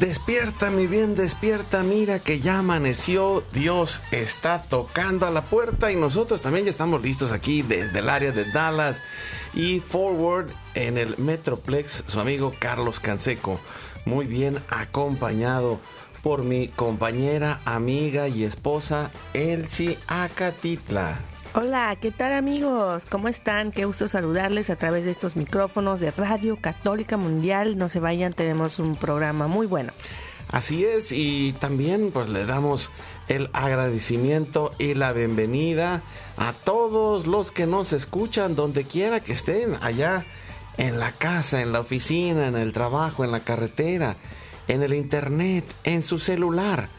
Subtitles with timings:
[0.00, 5.96] Despierta, mi bien, despierta, mira que ya amaneció, Dios está tocando a la puerta y
[5.96, 9.00] nosotros también ya estamos listos aquí desde el área de Dallas
[9.54, 13.58] y Forward en el Metroplex, su amigo Carlos Canseco,
[14.04, 15.80] muy bien acompañado
[16.22, 21.35] por mi compañera, amiga y esposa Elsie Acatitla.
[21.58, 23.06] Hola, ¿qué tal amigos?
[23.08, 23.72] ¿Cómo están?
[23.72, 27.78] Qué gusto saludarles a través de estos micrófonos de Radio Católica Mundial.
[27.78, 29.94] No se vayan, tenemos un programa muy bueno.
[30.50, 32.90] Así es, y también pues le damos
[33.28, 36.02] el agradecimiento y la bienvenida
[36.36, 40.26] a todos los que nos escuchan donde quiera que estén, allá
[40.76, 44.18] en la casa, en la oficina, en el trabajo, en la carretera,
[44.68, 46.90] en el internet, en su celular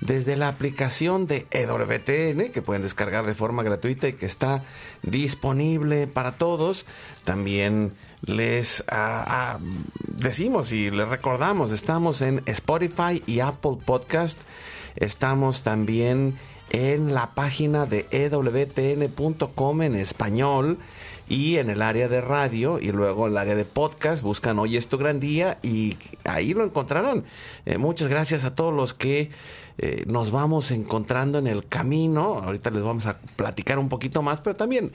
[0.00, 4.64] desde la aplicación de EWTN, que pueden descargar de forma gratuita y que está
[5.02, 6.86] disponible para todos.
[7.24, 9.58] También les ah, ah,
[10.06, 14.38] decimos y les recordamos, estamos en Spotify y Apple Podcast.
[14.96, 16.38] Estamos también
[16.70, 20.78] en la página de ewtn.com en español
[21.28, 24.88] y en el área de radio y luego el área de podcast buscan Hoy es
[24.88, 27.24] tu gran día y ahí lo encontrarán.
[27.66, 29.30] Eh, muchas gracias a todos los que
[29.82, 32.42] eh, nos vamos encontrando en el camino.
[32.44, 34.92] Ahorita les vamos a platicar un poquito más, pero también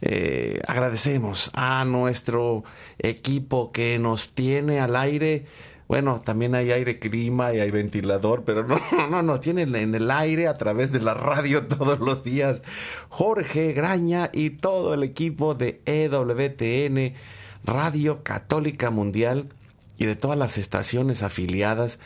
[0.00, 2.64] eh, agradecemos a nuestro
[2.98, 5.44] equipo que nos tiene al aire.
[5.86, 10.10] Bueno, también hay aire clima y hay ventilador, pero no, no, nos tienen en el
[10.10, 12.64] aire a través de la radio todos los días.
[13.10, 17.14] Jorge Graña y todo el equipo de EWTN,
[17.62, 19.50] Radio Católica Mundial
[19.96, 22.00] y de todas las estaciones afiliadas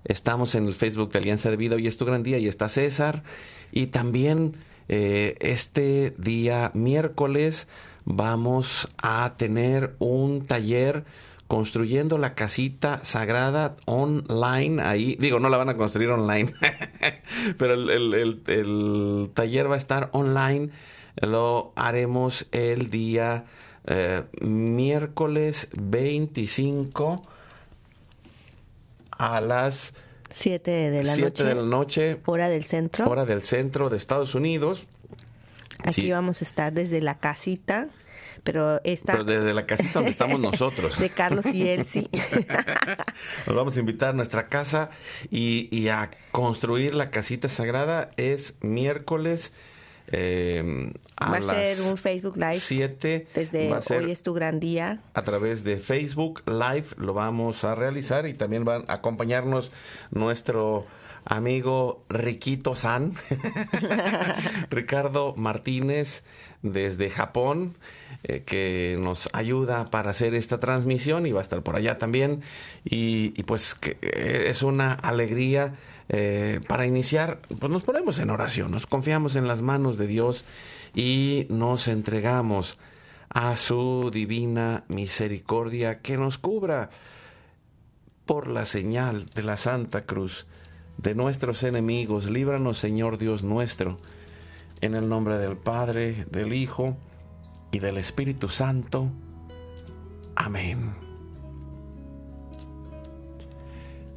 [0.04, 1.76] Estamos en el Facebook de Alianza de Vida.
[1.76, 3.22] Hoy es tu gran día y está César.
[3.70, 4.56] Y también
[4.88, 7.68] eh, este día miércoles
[8.04, 11.04] vamos a tener un taller
[11.46, 14.82] construyendo la casita sagrada online.
[14.82, 16.52] Ahí, digo, no la van a construir online,
[17.58, 20.70] pero el taller va a estar online.
[21.20, 23.44] Lo haremos el día
[23.86, 27.22] eh, miércoles 25
[29.10, 29.94] a las
[30.30, 32.20] 7 de la, noche, de la noche.
[32.26, 33.08] Hora del centro.
[33.08, 34.86] Hora del centro de Estados Unidos.
[35.84, 37.88] Aquí vamos a estar desde la casita,
[38.44, 39.12] pero esta...
[39.12, 40.98] Pero desde la casita donde estamos nosotros.
[40.98, 42.08] de Carlos y Elsie.
[43.46, 44.90] Nos vamos a invitar a nuestra casa
[45.30, 48.10] y, y a construir la casita sagrada.
[48.16, 49.52] Es miércoles
[50.08, 52.58] eh, va a ser un Facebook Live.
[52.58, 53.26] 7.
[53.34, 55.00] Desde hoy es tu gran día.
[55.14, 59.72] A través de Facebook Live lo vamos a realizar y también van a acompañarnos
[60.10, 60.86] nuestro
[61.24, 63.14] amigo Riquito San,
[64.70, 66.24] Ricardo Martínez
[66.62, 67.76] desde Japón,
[68.22, 72.42] eh, que nos ayuda para hacer esta transmisión y va a estar por allá también.
[72.84, 75.74] Y, y pues que eh, es una alegría
[76.12, 80.44] eh, para iniciar, pues nos ponemos en oración, nos confiamos en las manos de Dios
[80.94, 82.78] y nos entregamos
[83.30, 86.90] a su divina misericordia que nos cubra
[88.26, 90.46] por la señal de la Santa Cruz
[90.98, 92.30] de nuestros enemigos.
[92.30, 93.96] Líbranos, Señor Dios nuestro,
[94.82, 96.94] en el nombre del Padre, del Hijo
[97.70, 99.08] y del Espíritu Santo.
[100.34, 101.11] Amén.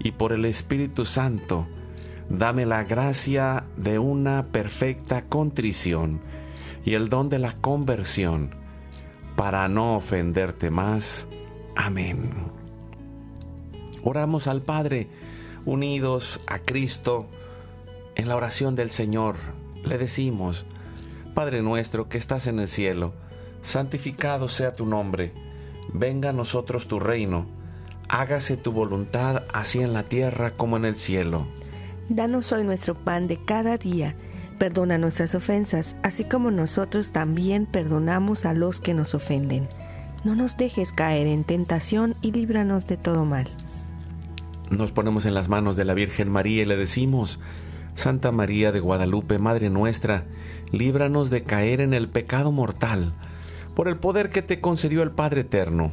[0.00, 1.66] y por el Espíritu Santo,
[2.28, 6.20] dame la gracia de una perfecta contrición
[6.84, 8.54] y el don de la conversión
[9.36, 11.28] para no ofenderte más.
[11.76, 12.30] Amén.
[14.02, 15.08] Oramos al Padre,
[15.66, 17.26] unidos a Cristo,
[18.16, 19.36] en la oración del Señor.
[19.84, 20.64] Le decimos,
[21.34, 23.12] Padre nuestro que estás en el cielo,
[23.60, 25.32] santificado sea tu nombre,
[25.92, 27.59] venga a nosotros tu reino
[28.10, 31.46] hágase tu voluntad así en la tierra como en el cielo.
[32.08, 34.16] Danos hoy nuestro pan de cada día.
[34.58, 39.68] Perdona nuestras ofensas, así como nosotros también perdonamos a los que nos ofenden.
[40.24, 43.48] No nos dejes caer en tentación y líbranos de todo mal.
[44.70, 47.38] Nos ponemos en las manos de la Virgen María y le decimos,
[47.94, 50.24] Santa María de Guadalupe, Madre nuestra,
[50.72, 53.12] líbranos de caer en el pecado mortal,
[53.74, 55.92] por el poder que te concedió el Padre Eterno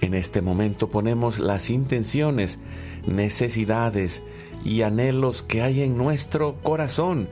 [0.00, 2.58] En este momento ponemos las intenciones,
[3.06, 4.22] necesidades
[4.64, 7.28] y anhelos que hay en nuestro corazón.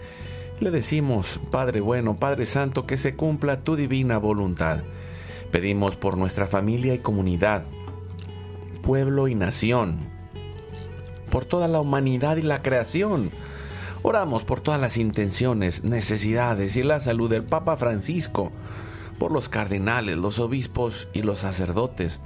[0.59, 4.81] Le decimos, Padre bueno, Padre Santo, que se cumpla tu divina voluntad.
[5.51, 7.65] Pedimos por nuestra familia y comunidad,
[8.83, 9.99] pueblo y nación,
[11.31, 13.31] por toda la humanidad y la creación.
[14.03, 18.51] Oramos por todas las intenciones, necesidades y la salud del Papa Francisco,
[19.19, 22.21] por los cardenales, los obispos y los sacerdotes,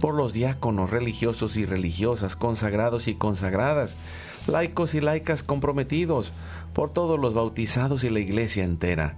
[0.00, 3.96] por los diáconos religiosos y religiosas, consagrados y consagradas,
[4.46, 6.32] laicos y laicas comprometidos,
[6.72, 9.16] por todos los bautizados y la iglesia entera,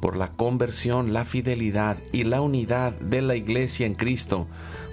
[0.00, 4.46] por la conversión, la fidelidad y la unidad de la iglesia en Cristo,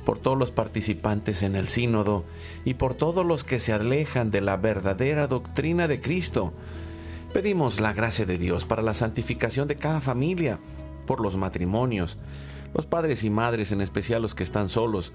[0.06, 2.26] por todos los participantes en el sínodo
[2.66, 6.54] y por todos los que se alejan de la verdadera doctrina de Cristo.
[7.34, 10.60] Pedimos la gracia de Dios para la santificación de cada familia,
[11.06, 12.18] por los matrimonios,
[12.74, 15.14] los padres y madres, en especial los que están solos,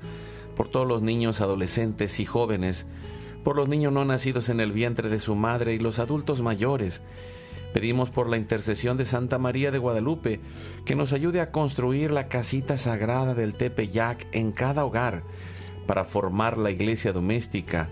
[0.57, 2.87] por todos los niños, adolescentes y jóvenes,
[3.45, 7.03] por los niños no nacidos en el vientre de su madre y los adultos mayores.
[7.73, 10.41] Pedimos por la intercesión de Santa María de Guadalupe
[10.85, 15.23] que nos ayude a construir la casita sagrada del Tepeyac en cada hogar,
[15.87, 17.89] para formar la iglesia doméstica,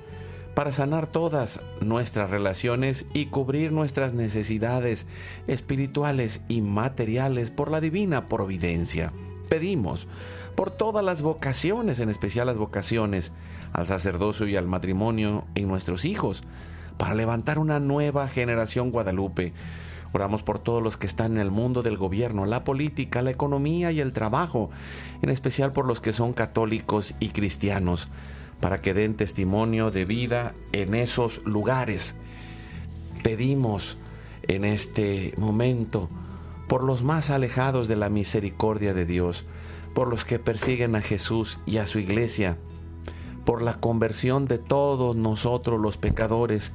[0.54, 5.06] para sanar todas nuestras relaciones y cubrir nuestras necesidades
[5.46, 9.12] espirituales y materiales por la divina providencia.
[9.48, 10.06] Pedimos
[10.54, 13.32] por todas las vocaciones, en especial las vocaciones
[13.72, 16.42] al sacerdocio y al matrimonio en nuestros hijos,
[16.96, 19.52] para levantar una nueva generación guadalupe.
[20.12, 23.90] Oramos por todos los que están en el mundo del gobierno, la política, la economía
[23.90, 24.70] y el trabajo,
[25.22, 28.08] en especial por los que son católicos y cristianos,
[28.60, 32.14] para que den testimonio de vida en esos lugares.
[33.24, 33.98] Pedimos
[34.46, 36.08] en este momento
[36.68, 39.44] por los más alejados de la misericordia de Dios,
[39.94, 42.56] por los que persiguen a Jesús y a su iglesia,
[43.44, 46.72] por la conversión de todos nosotros los pecadores,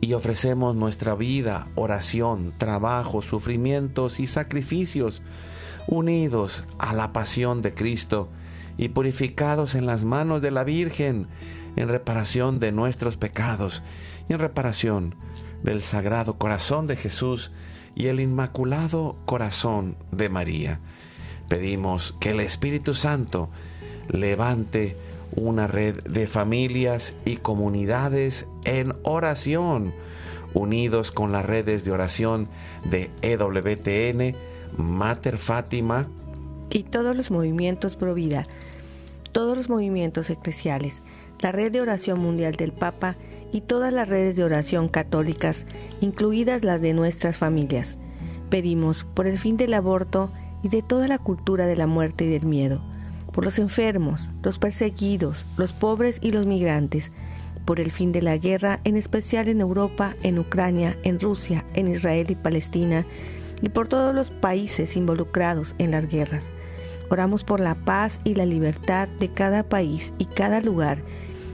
[0.00, 5.20] y ofrecemos nuestra vida, oración, trabajo, sufrimientos y sacrificios,
[5.86, 8.28] unidos a la pasión de Cristo
[8.78, 11.26] y purificados en las manos de la Virgen,
[11.76, 13.82] en reparación de nuestros pecados
[14.28, 15.14] y en reparación
[15.62, 17.52] del Sagrado Corazón de Jesús
[17.94, 20.80] y el Inmaculado Corazón de María.
[21.48, 23.48] Pedimos que el Espíritu Santo
[24.08, 24.96] levante
[25.32, 29.92] una red de familias y comunidades en oración,
[30.54, 32.48] unidos con las redes de oración
[32.84, 34.36] de EWTN,
[34.76, 36.06] Mater Fátima
[36.70, 38.46] y todos los movimientos pro vida,
[39.32, 41.02] todos los movimientos eclesiales,
[41.40, 43.16] la red de oración mundial del Papa
[43.52, 45.66] y todas las redes de oración católicas,
[46.00, 47.98] incluidas las de nuestras familias.
[48.48, 50.30] Pedimos por el fin del aborto
[50.62, 52.82] y de toda la cultura de la muerte y del miedo
[53.32, 57.10] por los enfermos, los perseguidos, los pobres y los migrantes,
[57.64, 61.88] por el fin de la guerra, en especial en Europa, en Ucrania, en Rusia, en
[61.88, 63.04] Israel y Palestina,
[63.62, 66.50] y por todos los países involucrados en las guerras.
[67.10, 70.98] Oramos por la paz y la libertad de cada país y cada lugar,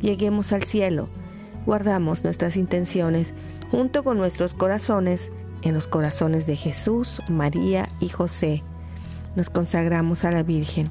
[0.00, 1.08] lleguemos al cielo.
[1.64, 3.34] Guardamos nuestras intenciones
[3.70, 5.30] junto con nuestros corazones
[5.62, 8.62] en los corazones de Jesús, María y José.
[9.34, 10.88] Nos consagramos a la Virgen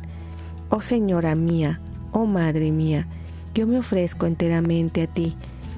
[0.69, 1.79] Oh Señora mía,
[2.12, 3.07] oh Madre mía,
[3.53, 5.35] yo me ofrezco enteramente a ti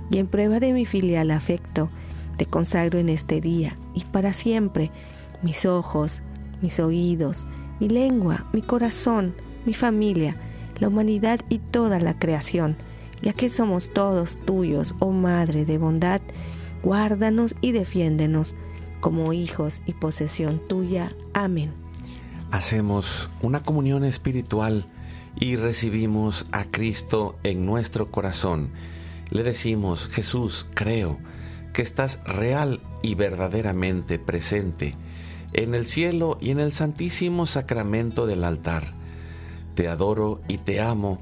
[0.10, 1.90] y en prueba de mi filial afecto,
[2.38, 4.92] te consagro en este día y para siempre
[5.44, 6.22] mis ojos,
[6.62, 7.46] mis oídos,
[7.80, 10.38] mi lengua, mi corazón, mi familia,
[10.80, 12.78] la humanidad y toda la creación,
[13.22, 16.22] ya que somos todos tuyos, oh Madre de bondad,
[16.84, 18.56] guárdanos y defiéndenos
[19.00, 21.12] como hijos y posesión tuya.
[21.34, 21.88] Amén
[22.52, 24.86] hacemos una comunión espiritual
[25.40, 28.72] y recibimos a Cristo en nuestro corazón.
[29.32, 31.18] Le decimos, Jesús, creo
[31.74, 34.96] que estás real y verdaderamente presente
[35.54, 38.94] en el cielo y en el santísimo sacramento del altar.
[39.76, 41.22] Te adoro y te amo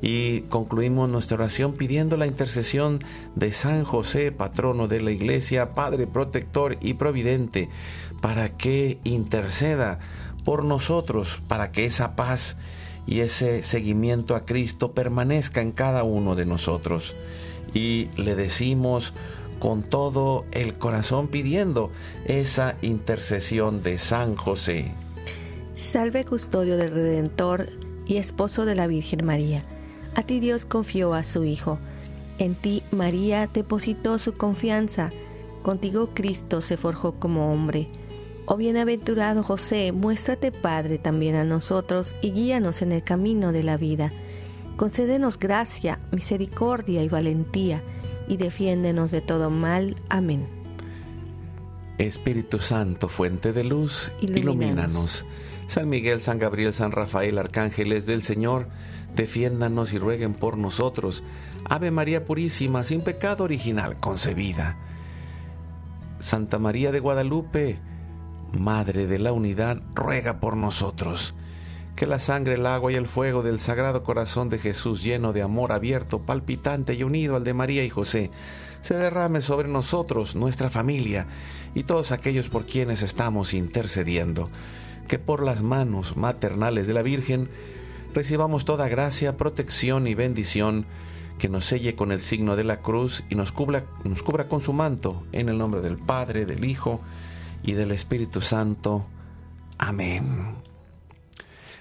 [0.00, 3.00] Y concluimos nuestra oración pidiendo la intercesión
[3.34, 7.68] de San José, patrono de la Iglesia, Padre protector y providente,
[8.20, 9.98] para que interceda
[10.44, 12.56] por nosotros para que esa paz
[13.06, 17.14] y ese seguimiento a Cristo permanezca en cada uno de nosotros.
[17.74, 19.12] Y le decimos
[19.58, 21.90] con todo el corazón pidiendo
[22.24, 24.92] esa intercesión de San José.
[25.74, 27.68] Salve custodio del Redentor
[28.06, 29.64] y esposo de la Virgen María.
[30.18, 31.78] A ti Dios confió a su Hijo.
[32.40, 35.10] En ti María depositó su confianza.
[35.62, 37.86] Contigo Cristo se forjó como hombre.
[38.44, 43.76] Oh bienaventurado José, muéstrate Padre también a nosotros y guíanos en el camino de la
[43.76, 44.10] vida.
[44.76, 47.80] Concédenos gracia, misericordia y valentía,
[48.26, 49.94] y defiéndenos de todo mal.
[50.08, 50.48] Amén.
[51.98, 55.24] Espíritu Santo, fuente de luz, ilumínanos.
[55.68, 58.66] San Miguel, San Gabriel, San Rafael, arcángeles del Señor,
[59.14, 61.22] defiéndanos y rueguen por nosotros.
[61.64, 64.76] Ave María Purísima, sin pecado original concebida.
[66.20, 67.78] Santa María de Guadalupe,
[68.52, 71.34] Madre de la Unidad, ruega por nosotros.
[71.94, 75.42] que la sangre, el agua y el fuego del Sagrado Corazón de Jesús, lleno de
[75.42, 78.30] amor abierto, palpitante y unido al de María y José,
[78.82, 81.26] se derrame sobre nosotros, nuestra familia
[81.74, 84.48] y todos aquellos por quienes estamos intercediendo.
[85.08, 87.48] Que por las manos maternales de la Virgen
[88.14, 90.86] recibamos toda gracia, protección y bendición
[91.38, 94.60] que nos selle con el signo de la cruz y nos cubra, nos cubra con
[94.60, 97.00] su manto, en el nombre del Padre, del Hijo
[97.62, 99.06] y del Espíritu Santo.
[99.78, 100.56] Amén.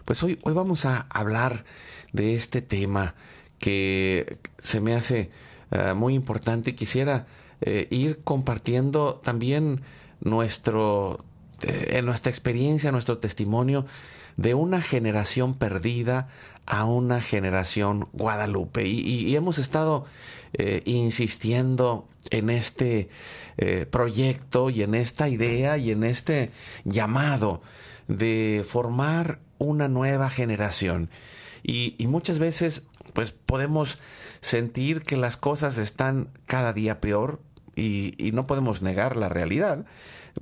[0.05, 1.65] Pues hoy, hoy vamos a hablar
[2.13, 3.15] de este tema
[3.59, 5.31] que se me hace
[5.71, 6.75] eh, muy importante.
[6.75, 7.27] Quisiera
[7.61, 9.81] eh, ir compartiendo también
[10.21, 11.25] nuestro,
[11.61, 13.85] eh, nuestra experiencia, nuestro testimonio
[14.35, 16.29] de una generación perdida
[16.65, 18.85] a una generación Guadalupe.
[18.85, 20.05] Y, hemos estado
[20.85, 23.09] insistiendo en este
[23.89, 26.51] proyecto y en esta idea y en este
[26.83, 27.61] llamado
[28.07, 31.09] de formar una nueva generación.
[31.63, 32.83] Y muchas veces
[33.17, 33.97] pues podemos
[34.41, 37.41] sentir que las cosas están cada día peor
[37.75, 39.85] y, no podemos negar la realidad.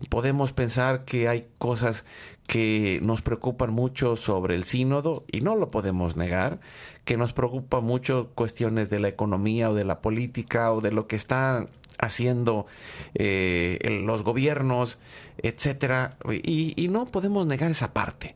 [0.10, 2.06] Podemos pensar que hay cosas
[2.48, 6.60] que nos preocupan mucho sobre el sínodo y no lo podemos negar,
[7.04, 11.08] que nos preocupa mucho cuestiones de la economía o de la política o de lo
[11.08, 12.68] que están haciendo
[13.14, 14.98] eh, los gobiernos,
[15.38, 18.36] etcétera, y no podemos negar esa parte.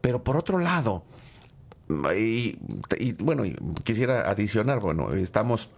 [0.00, 1.04] Pero por otro lado,
[2.16, 2.58] y,
[3.18, 3.44] bueno,
[3.84, 5.68] quisiera adicionar, bueno, estamos,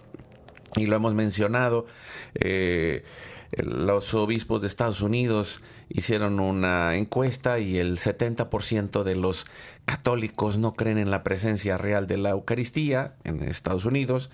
[0.76, 1.86] y lo hemos mencionado,
[2.34, 3.04] eh,
[3.52, 9.46] los obispos de Estados Unidos hicieron una encuesta y el 70% de los
[9.86, 14.30] católicos no creen en la presencia real de la Eucaristía en Estados Unidos.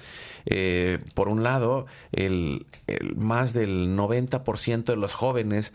[0.47, 2.66] Eh, por un lado, el,
[3.16, 5.73] más del 90% de los jóvenes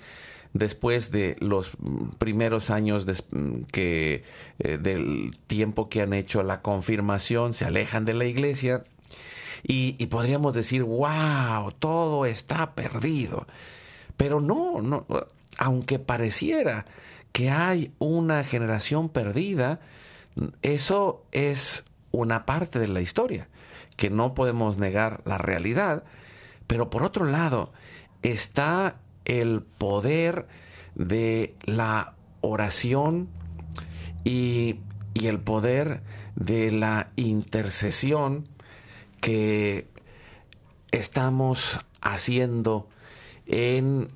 [0.53, 1.71] después de los
[2.17, 3.05] primeros años
[3.71, 4.23] que,
[4.59, 8.83] eh, del tiempo que han hecho la confirmación, se alejan de la iglesia
[9.63, 13.47] y, podríamos decir, wow, todo está perdido.
[14.17, 15.05] Pero no, no,
[15.57, 16.85] aunque pareciera
[17.31, 19.79] que hay una generación perdida,
[20.61, 23.47] eso es una parte de la historia,
[23.95, 26.03] que no podemos negar la realidad,
[26.67, 27.71] pero por otro lado
[28.21, 28.95] está
[29.25, 30.47] el poder
[30.95, 33.29] de la oración
[34.23, 34.79] y,
[35.15, 36.01] el poder
[36.35, 38.47] de la intercesión
[39.21, 39.87] que
[40.91, 42.87] estamos haciendo
[43.45, 44.09] en,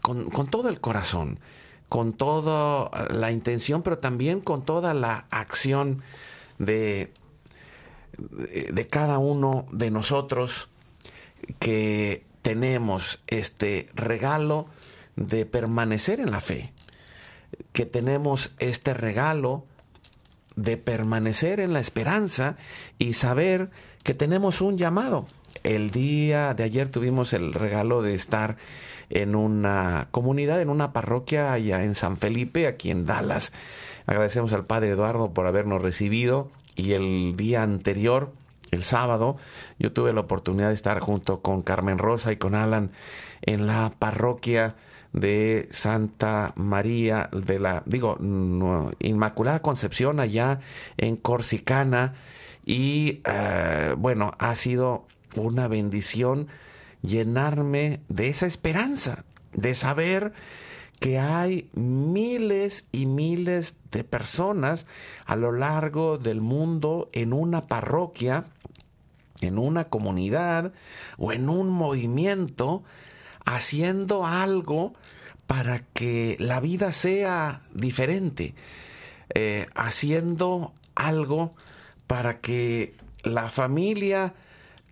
[0.00, 1.40] con, todo el corazón,
[1.88, 6.02] con toda la intención, pero también con toda la acción
[6.58, 7.12] de,
[8.16, 10.68] de cada uno de nosotros
[11.58, 14.66] que tenemos este regalo
[15.16, 16.72] de permanecer en la fe,
[17.72, 19.64] que tenemos este regalo
[20.56, 22.56] de permanecer en la esperanza
[22.98, 23.70] y saber
[24.04, 25.26] que tenemos un llamado.
[25.64, 28.56] El día de ayer tuvimos el regalo de estar
[29.10, 33.52] en una comunidad, en una parroquia allá en San Felipe, aquí en Dallas.
[34.06, 38.32] Agradecemos al Padre Eduardo por habernos recibido y el día anterior
[38.70, 39.36] el sábado
[39.78, 42.90] yo tuve la oportunidad de estar junto con Carmen Rosa y con Alan
[43.42, 44.74] en la parroquia
[45.12, 48.18] de Santa María de la, digo,
[48.98, 50.60] Inmaculada Concepción allá
[50.98, 52.14] en Corsicana
[52.64, 56.48] y eh, bueno, ha sido una bendición
[57.02, 60.32] llenarme de esa esperanza, de saber
[61.00, 64.86] que hay miles y miles de personas
[65.26, 68.46] a lo largo del mundo en una parroquia
[69.40, 70.72] en una comunidad
[71.18, 72.82] o en un movimiento
[73.44, 74.94] haciendo algo
[75.46, 78.54] para que la vida sea diferente,
[79.34, 81.54] eh, haciendo algo
[82.06, 84.34] para que la familia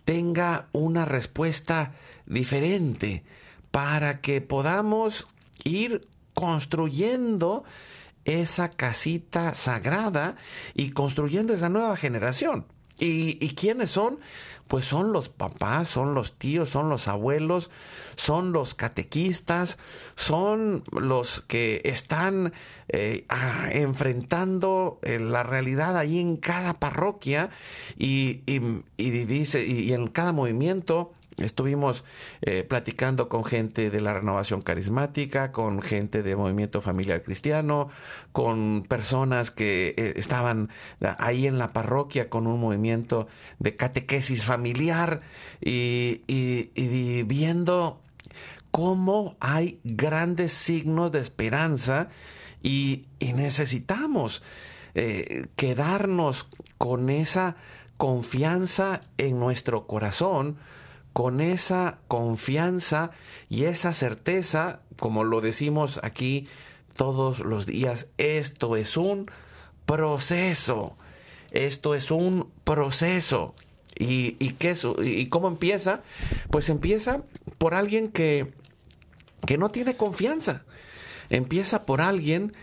[0.05, 1.93] tenga una respuesta
[2.25, 3.23] diferente,
[3.71, 5.27] para que podamos
[5.63, 7.63] ir construyendo
[8.25, 10.35] esa casita sagrada
[10.73, 12.65] y construyendo esa nueva generación.
[12.99, 14.19] ¿Y, quiénes son?
[14.67, 17.69] Pues son los papás, son los tíos, son los abuelos,
[18.15, 19.77] son los catequistas,
[20.15, 22.53] son los que están
[22.87, 23.25] eh,
[23.71, 27.49] enfrentando eh, la realidad ahí en cada parroquia
[27.97, 28.41] y,
[28.97, 32.03] dice, y en cada movimiento Estuvimos
[32.41, 37.89] eh, platicando con gente de la renovación carismática, con gente de movimiento familiar cristiano,
[38.31, 40.69] con personas que eh, estaban
[41.17, 43.27] ahí en la parroquia con un movimiento
[43.59, 45.21] de catequesis familiar
[45.59, 46.21] y,
[47.25, 48.01] viendo
[48.71, 52.09] cómo hay grandes signos de esperanza
[52.61, 54.43] y necesitamos
[54.95, 57.55] eh, quedarnos con esa
[57.97, 60.57] confianza en nuestro corazón,
[61.13, 63.11] con esa confianza
[63.47, 66.47] y esa certeza, como lo decimos aquí
[66.95, 69.29] todos los días, esto es un
[69.85, 70.97] proceso,
[71.51, 73.53] esto es un proceso.
[73.97, 76.01] ¿Y, y, qué ¿Y cómo empieza?
[76.49, 77.21] Pues empieza
[77.59, 78.51] por alguien que,
[79.45, 80.63] que no tiene confianza.
[81.29, 82.53] Empieza por alguien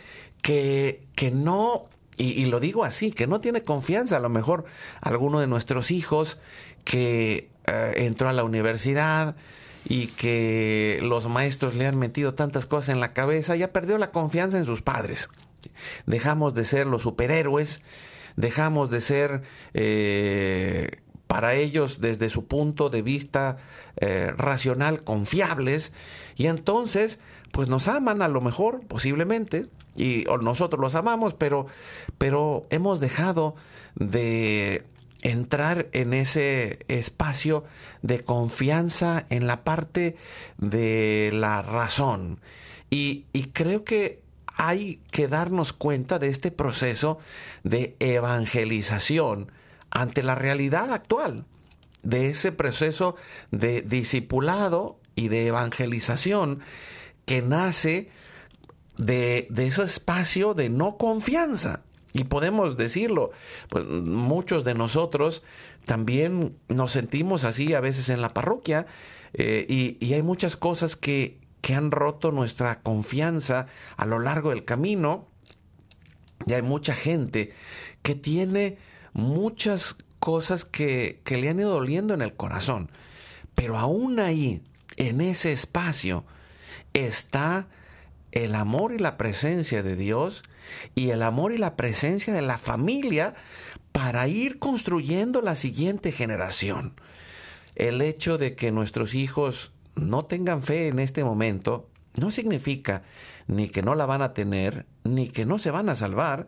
[0.43, 1.87] que, que no,
[2.17, 4.17] y, y, lo digo así, que no tiene confianza.
[4.17, 4.65] A lo mejor
[5.01, 6.39] alguno de nuestros hijos
[6.85, 9.37] que eh, entró a la universidad
[9.85, 14.11] y que los maestros le han metido tantas cosas en la cabeza, ya perdió la
[14.11, 15.29] confianza en sus padres.
[16.07, 17.83] Dejamos de ser los superhéroes,
[18.37, 19.43] dejamos de ser
[19.75, 23.59] eh, para ellos desde su punto de vista
[23.97, 25.93] eh, racional confiables
[26.35, 27.21] y entonces
[27.53, 31.67] pues nos aman a lo mejor posiblemente y nosotros los amamos pero
[32.19, 33.55] pero hemos dejado
[33.95, 34.85] de
[35.23, 37.65] entrar en ese espacio
[38.03, 40.17] de confianza en la parte
[40.59, 42.41] de la razón.
[42.91, 47.19] Y, creo que hay que darnos cuenta de este proceso
[47.63, 49.53] de evangelización
[49.91, 51.45] ante la realidad actual,
[52.03, 53.17] de ese proceso
[53.51, 56.61] de discipulado y de evangelización
[57.27, 58.11] que nace
[58.97, 61.83] de, de ese espacio de no confianza.
[62.13, 63.31] Y podemos decirlo,
[63.69, 65.43] pues muchos de nosotros
[65.85, 68.87] también nos sentimos así a veces en la parroquia
[69.33, 74.51] eh, y, y, hay muchas cosas que, que han roto nuestra confianza a lo largo
[74.51, 75.29] del camino.
[76.47, 77.53] Y hay mucha gente
[78.03, 78.79] que tiene
[79.13, 82.91] muchas cosas que, que le han ido doliendo en el corazón,
[83.55, 84.63] pero aún ahí,
[84.97, 86.25] en ese espacio,
[86.93, 87.67] está
[88.33, 90.43] el amor y la presencia de Dios
[90.95, 93.35] y el amor y la presencia de la familia
[93.93, 96.95] para ir construyendo la siguiente generación.
[97.75, 103.03] El hecho de que nuestros hijos no tengan fe en este momento no significa
[103.47, 106.47] ni que no la van a tener, ni que no se van a salvar,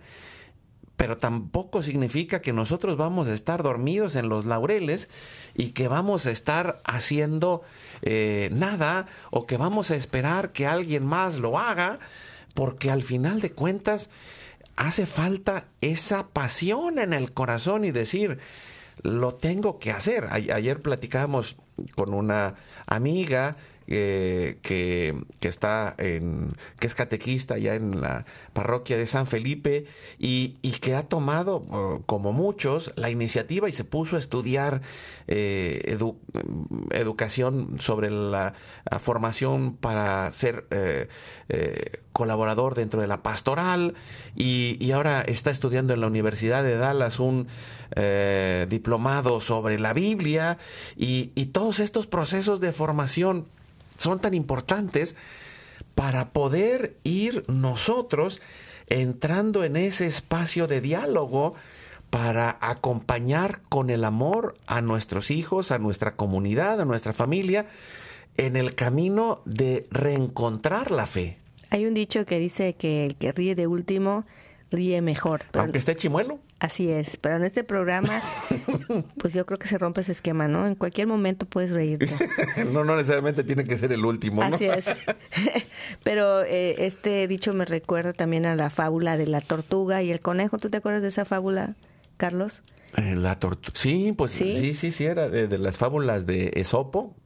[0.97, 5.09] pero tampoco significa que nosotros vamos a estar dormidos en los laureles
[5.55, 7.63] y que vamos a estar haciendo
[8.03, 11.99] eh, nada o que vamos a esperar que alguien más lo haga,
[12.55, 14.11] porque al final de cuentas
[14.77, 18.39] hace falta esa pasión en el corazón y decir,
[19.03, 20.29] lo tengo que hacer.
[20.31, 21.57] ayer platicábamos
[21.95, 22.55] con una
[22.87, 23.57] amiga
[23.89, 29.87] eh, que, que, está en, que es catequista ya en la parroquia de San Felipe
[30.19, 34.83] y, y que ha tomado, como muchos, la iniciativa y se puso a estudiar
[35.27, 36.17] eh, edu
[36.91, 38.55] educación sobre la,
[39.01, 41.09] formación para ser eh,
[42.13, 43.95] colaborador dentro de la pastoral
[44.37, 47.49] y, y, ahora está estudiando en la Universidad de Dallas un
[48.69, 50.59] diplomado sobre la Biblia
[50.97, 53.47] y, y todos estos procesos de formación
[54.03, 55.17] son tan importantes
[55.95, 58.41] para poder ir nosotros
[58.89, 61.55] entrando en ese espacio de diálogo
[62.11, 67.67] para acompañar con el amor a nuestros hijos, a nuestra comunidad, a nuestra familia,
[68.37, 71.39] en el camino de reencontrar la fe.
[71.71, 74.27] Hay un dicho que dice que el que ríe de último
[74.71, 75.45] ríe mejor.
[75.55, 76.39] Aunque esté chimuelo.
[76.63, 78.23] Así es, pero en este programa,
[79.19, 80.69] pues yo creo que se rompe ese esquema, ¿no?
[80.69, 82.15] En cualquier momento puedes reírte.
[82.73, 84.55] no, no necesariamente tiene que ser el último, ¿no?
[84.55, 84.85] Así es.
[86.05, 90.21] pero eh, este dicho me recuerda también a la fábula de la tortuga y el
[90.21, 90.59] conejo.
[90.59, 91.75] ¿Tú te acuerdas de esa fábula,
[92.17, 92.63] Carlos?
[92.97, 93.73] Eh, la tortuga.
[93.75, 97.17] Sí, pues sí, sí, sí, sí era de, de las fábulas de Esopo.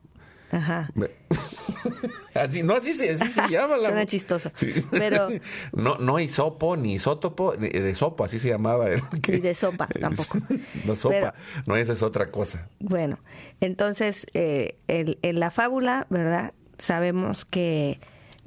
[0.50, 0.90] Ajá.
[2.34, 3.76] Así, no, así se, así se llama.
[3.76, 3.88] La...
[3.88, 4.50] Suena chistoso.
[4.54, 4.72] Sí.
[4.90, 5.28] Pero...
[5.72, 8.86] No, no isopo, ni isótopo, de sopa, así se llamaba.
[9.28, 10.38] Ni de sopa, tampoco.
[10.84, 11.32] No sopa, Pero...
[11.66, 12.68] no, esa es otra cosa.
[12.78, 13.18] Bueno,
[13.60, 16.52] entonces, eh, el, en la fábula, ¿verdad?
[16.78, 18.00] Sabemos que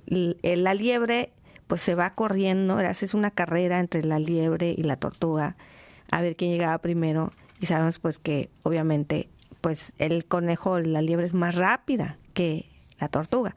[0.06, 1.32] la liebre,
[1.68, 5.56] pues se va corriendo, haces una carrera entre la liebre y la tortuga,
[6.12, 7.32] a ver quién llegaba primero.
[7.60, 9.30] Y sabemos, pues, que obviamente
[9.62, 12.66] pues el conejo, la liebre es más rápida que
[13.00, 13.56] la tortuga.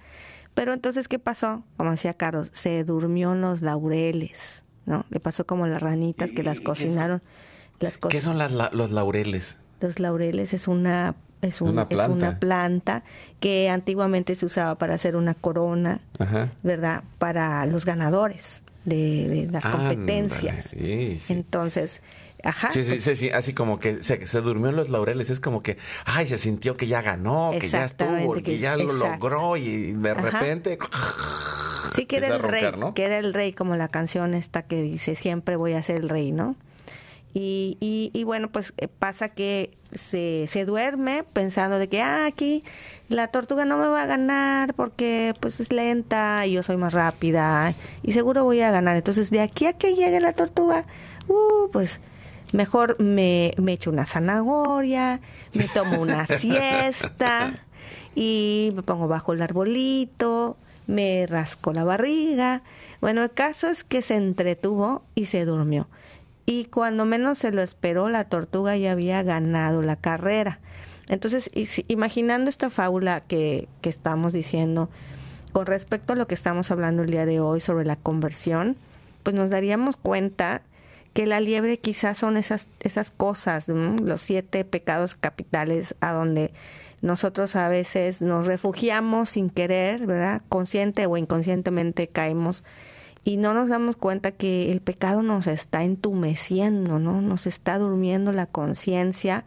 [0.55, 1.65] Pero entonces, ¿qué pasó?
[1.77, 5.07] Como decía Carlos, se durmió en los laureles, ¿no?
[5.11, 7.23] Le pasó como las ranitas que las cocinaron.
[7.79, 9.57] ¿Qué son, las co ¿Qué son las, la, los laureles?
[9.81, 12.13] Los laureles es una es, un, una, planta.
[12.13, 13.03] es una planta
[13.41, 16.51] que antiguamente se usaba para hacer una corona, Ajá.
[16.63, 17.03] ¿verdad?
[17.19, 20.65] Para los ganadores de, de las ah, competencias.
[20.65, 21.33] Sí, sí.
[21.33, 22.01] Entonces,
[22.45, 22.71] Ajá.
[22.71, 25.63] Sí, sí, sí, sí, así como que se, se, durmió en los laureles, es como
[25.63, 29.57] que, ay, se sintió que ya ganó, que ya estuvo, que, que ya lo logró
[29.57, 30.21] y de Ajá.
[30.21, 30.79] repente
[31.95, 35.15] Sí, que era el rey, que era el rey, como la canción esta que dice,
[35.15, 36.57] siempre voy a ser el rey, ¿no?
[37.35, 37.79] Y,
[38.13, 42.63] y, bueno, pues eh, pasa que se, se duerme pensando de que, ah, aquí
[43.09, 46.93] la tortuga no me va a ganar porque pues es lenta y yo soy más
[46.93, 48.97] rápida y seguro voy a ganar.
[48.97, 50.85] Entonces, de aquí a que llegue la tortuga,
[51.29, 52.01] uh, pues
[52.53, 55.21] mejor me, me echo una zanahoria,
[55.55, 57.55] me tomo una siesta
[58.15, 62.63] y me pongo bajo el arbolito, me rasco la barriga.
[63.01, 65.89] Bueno, el caso es que se entretuvo y se durmió.
[66.45, 70.61] Y cuando menos se lo esperó, la tortuga ya había ganado la carrera.
[71.09, 71.51] Entonces,
[71.89, 74.89] imaginando esta fábula que, que estamos diciendo
[75.53, 78.77] con respecto a lo que estamos hablando el día de hoy sobre la conversión,
[79.23, 80.63] pues nos daríamos cuenta
[81.13, 86.53] que la liebre quizás son esas, esas cosas, los siete pecados capitales a donde
[87.03, 90.43] nosotros a veces nos refugiamos sin querer, ¿verdad?
[90.49, 92.63] Consciente o inconscientemente caemos
[93.25, 97.21] y no nos damos cuenta que el pecado nos está entumeciendo, ¿no?
[97.21, 99.45] Nos está durmiendo la conciencia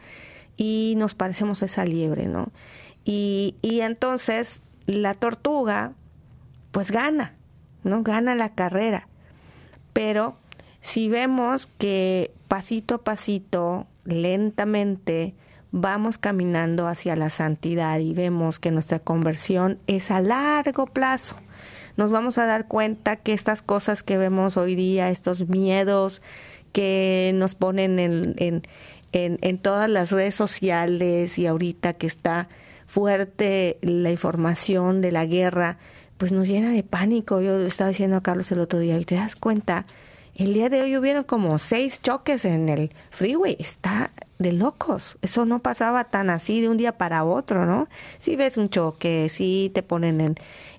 [0.55, 2.51] y nos parecemos esa liebre, ¿no?
[3.03, 5.93] Y, y entonces la tortuga,
[6.71, 7.35] pues gana,
[7.83, 8.03] ¿no?
[8.03, 9.07] Gana la carrera.
[9.93, 10.37] Pero
[10.85, 15.33] si vemos que pasito a pasito, lentamente,
[15.71, 21.37] vamos caminando hacia la santidad y vemos que nuestra conversión es a largo plazo,
[21.97, 26.21] nos vamos a dar cuenta que estas cosas que vemos hoy día, estos miedos
[26.71, 28.61] que nos ponen en, en,
[29.11, 32.47] en, en todas las redes sociales y ahorita que está
[32.85, 35.77] fuerte la información de la guerra,
[36.17, 37.41] pues nos llena de pánico.
[37.41, 39.85] Yo le estaba diciendo a Carlos el otro día, y te das cuenta,
[40.35, 43.55] el día de hoy hubieron como seis choques en el freeway.
[43.59, 45.17] Está de locos.
[45.21, 47.87] Eso no pasaba tan así de un día para otro, ¿no?
[48.19, 50.35] Si ves un choque, si te ponen en,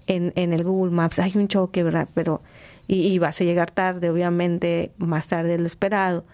[0.07, 2.09] en, en el Google Maps, hay un choque, ¿verdad?
[2.14, 2.42] Pero,
[2.87, 6.25] y, y, vas a llegar tarde, obviamente, más tarde de lo esperado.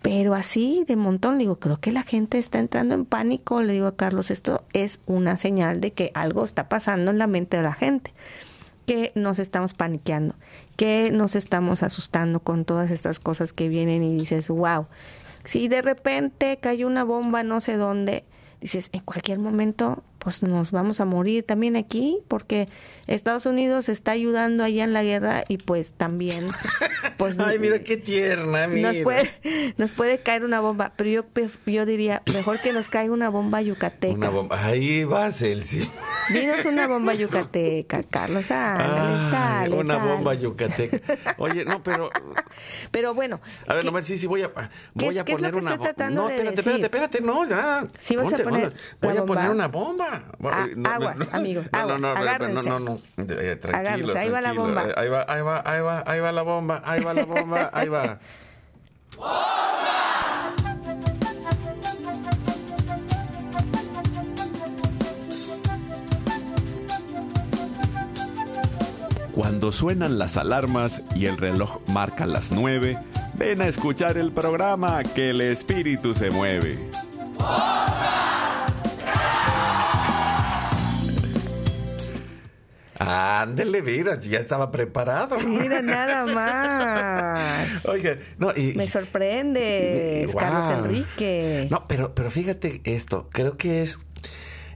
[0.00, 3.62] Pero así de montón, le digo, creo que la gente está entrando en pánico.
[3.62, 7.26] Le digo a Carlos, esto es una señal de que algo está pasando en la
[7.26, 8.12] mente de la gente,
[8.86, 10.34] que nos estamos paniqueando,
[10.76, 14.86] que nos estamos asustando con todas estas cosas que vienen y dices, wow,
[15.44, 18.24] si de repente cayó una bomba no sé dónde,
[18.60, 22.66] dices, en cualquier momento pues nos vamos a morir también aquí porque
[23.06, 26.48] Estados Unidos está ayudando allá en la guerra y pues también
[27.18, 28.94] pues ay mira qué tierna mira.
[28.94, 31.24] nos puede nos puede caer una bomba pero yo
[31.66, 34.14] yo diría mejor que nos caiga una bomba yucateca.
[34.14, 35.86] Una bomba ahí va Celsi.
[36.32, 41.00] Dinos una bomba yucateca Carlos ah, una bomba yucateca.
[41.36, 42.10] Oye no pero
[42.90, 44.50] pero bueno a ver no sí sí voy a
[44.94, 48.72] voy a poner una bomba no espérate espérate espérate no ya sí vas a poner
[49.02, 50.13] voy a poner una bomba
[50.44, 51.66] Ah, aguas, amigos.
[51.72, 54.84] Aguas, no, no, no, no, eh, tranquilo, ahí va la bomba.
[54.96, 57.88] Ahí va, ahí va, ahí va, ahí va la bomba, ahí va la bomba, ahí
[57.88, 58.18] va.
[69.34, 72.98] Cuando suenan las alarmas y el reloj marca las nueve,
[73.34, 76.78] ven a escuchar el programa que el espíritu se mueve.
[82.98, 85.38] Ándele, mira, ya estaba preparado.
[85.40, 87.84] Mira, nada más.
[87.86, 91.66] Oiga, no, y, Me sorprende, Carlos Enrique.
[91.70, 93.98] No, pero, pero fíjate esto, creo que es,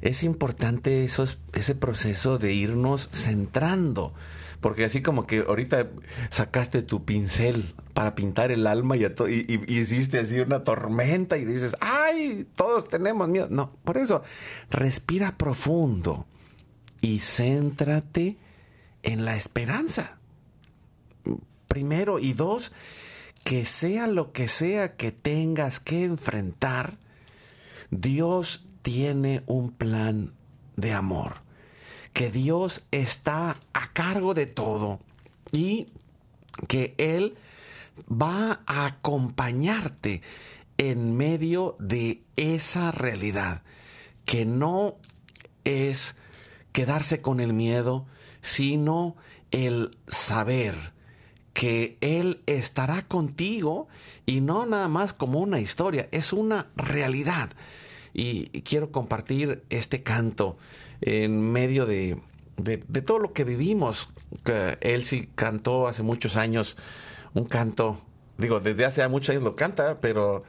[0.00, 4.14] es importante eso, ese proceso de irnos centrando.
[4.60, 5.86] Porque así como que ahorita
[6.30, 11.44] sacaste tu pincel para pintar el alma y, y, y, hiciste así una tormenta y
[11.44, 13.46] dices, ay, todos tenemos miedo.
[13.50, 14.24] No, por eso,
[14.68, 16.26] respira profundo
[17.00, 18.36] y céntrate
[19.02, 20.18] en la esperanza.
[21.68, 22.72] Primero y dos,
[23.44, 26.96] que sea lo que sea que tengas que enfrentar,
[27.90, 30.32] Dios tiene un plan
[30.76, 31.36] de amor,
[32.12, 35.00] que Dios está a cargo de todo
[35.52, 35.86] y
[36.66, 37.36] que Él
[38.10, 40.22] va a acompañarte
[40.78, 43.62] en medio de esa realidad,
[44.24, 44.96] que no
[45.64, 46.16] es
[46.72, 48.06] quedarse con el miedo,
[48.40, 49.16] sino
[49.50, 50.74] el saber
[51.52, 53.88] que Él estará contigo
[54.26, 57.50] y no nada más como una historia, es una realidad.
[58.14, 60.56] Y quiero compartir este canto
[61.00, 62.16] en medio de,
[62.56, 64.08] de, todo lo que vivimos.
[64.80, 66.76] él sí cantó hace muchos años
[67.34, 68.00] un canto,
[68.36, 70.42] digo, desde hace muchos años lo canta, pero,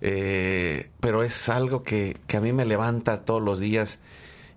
[0.00, 4.00] eh, pero es algo que, que a mí me levanta todos los días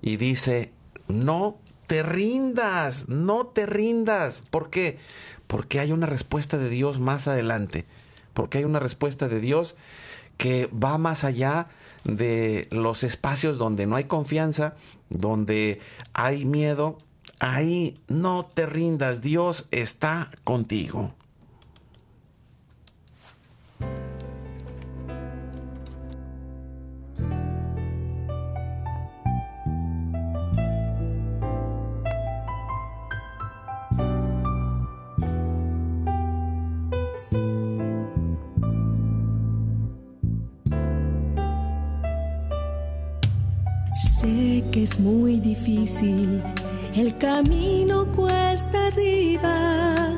[0.01, 0.71] y dice,
[1.07, 4.43] no te rindas, no te rindas.
[4.49, 4.97] ¿Por qué?
[5.47, 7.85] Porque hay una respuesta de Dios más adelante.
[8.33, 9.75] Porque hay una respuesta de Dios
[10.37, 11.67] que va más allá
[12.03, 14.75] de los espacios donde no hay confianza,
[15.09, 15.79] donde
[16.13, 16.97] hay miedo.
[17.39, 21.13] Ahí no te rindas, Dios está contigo.
[45.47, 46.41] Difícil,
[46.93, 50.17] el camino cuesta arriba,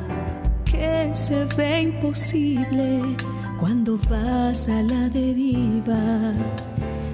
[0.64, 3.16] que se ve imposible
[3.60, 6.32] cuando vas a la deriva.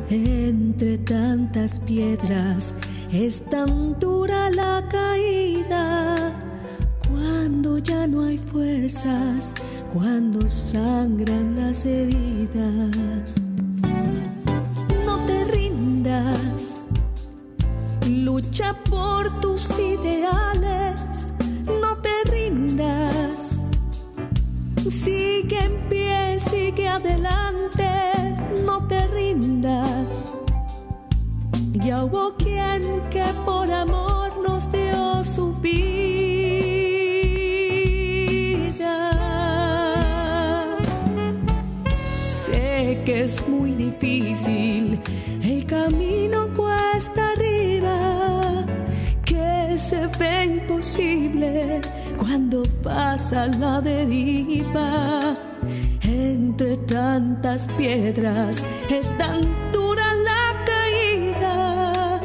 [0.09, 2.75] Entre tantas piedras
[3.13, 6.33] es tan dura la caída,
[7.07, 9.53] cuando ya no hay fuerzas,
[9.93, 13.46] cuando sangran las heridas.
[18.91, 21.33] Por tus ideales,
[21.67, 23.61] no te rindas.
[24.89, 27.89] Sigue en pie, sigue adelante,
[28.65, 30.33] no te rindas.
[31.85, 35.87] Ya hubo quien que por amor nos dio su vida.
[42.21, 44.76] Sé que es muy difícil,
[52.87, 55.37] pasa la deriva.
[56.03, 59.41] Entre tantas piedras es tan
[59.73, 62.21] dura la caída.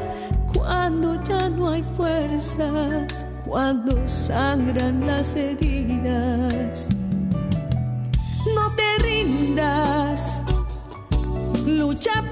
[0.54, 6.90] Cuando ya no hay fuerzas, cuando sangran las heridas.
[8.56, 10.44] No te rindas,
[11.66, 12.24] lucha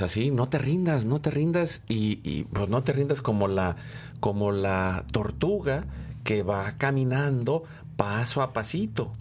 [0.00, 3.76] pues así, no te rindas, no te rindas y, pues no te rindas como la,
[4.18, 5.84] como la tortuga
[6.24, 7.64] que va caminando
[7.96, 9.12] paso a pasito.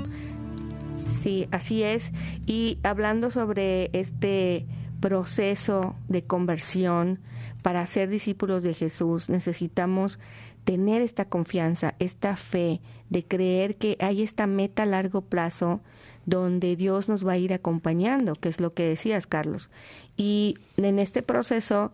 [1.06, 2.13] Sí, así es.
[2.46, 4.68] Y hablando sobre este
[5.02, 7.20] proceso de conversión
[7.62, 10.18] para ser discípulos de Jesús, necesitamos
[10.63, 15.82] tener esta confianza, esta fe de creer que hay esta meta a largo plazo
[16.25, 19.69] donde Dios nos va a ir acompañando, que es lo que decías, Carlos.
[20.17, 21.91] Y en este proceso,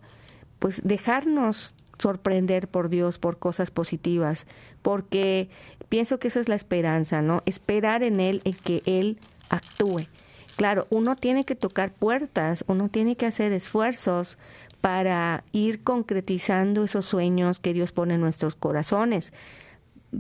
[0.59, 4.47] pues dejarnos sorprender por Dios por cosas positivas,
[4.81, 5.49] porque
[5.89, 7.41] pienso que esa es la esperanza, ¿no?
[7.45, 9.17] Esperar en Él, en que Él
[9.49, 10.07] actúe.
[10.55, 14.37] Claro, uno tiene que tocar puertas, uno tiene que hacer esfuerzos
[14.79, 19.33] para ir concretizando esos sueños que Dios pone en nuestros corazones.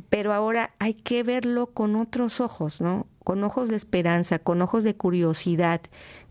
[0.09, 3.07] Pero ahora hay que verlo con otros ojos, ¿no?
[3.25, 5.81] Con ojos de esperanza, con ojos de curiosidad,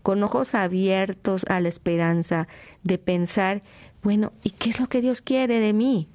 [0.01, 2.47] con ojos abiertos a la esperanza,
[2.83, 3.63] de pensar,
[4.01, 6.07] bueno, ¿y qué es lo que Dios quiere de mí?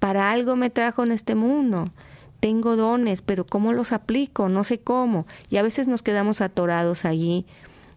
[0.00, 1.92] Para algo me trajo en este mundo.
[2.40, 4.48] Tengo dones, pero ¿cómo los aplico?
[4.48, 5.28] No sé cómo.
[5.48, 7.46] Y a veces nos quedamos atorados allí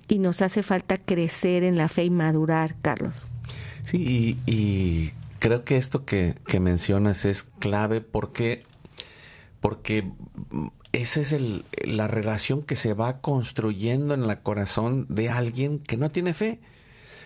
[0.08, 3.28] y nos hace falta crecer en la fe y madurar, Carlos.
[3.82, 5.10] Sí, y,
[5.40, 8.62] creo que esto que, que mencionas es clave porque,
[9.62, 10.12] porque
[10.92, 15.98] esa es el, la relación que se va construyendo en el corazón de alguien que
[15.98, 16.60] no tiene fe